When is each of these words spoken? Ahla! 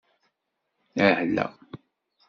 Ahla! 1.07 1.45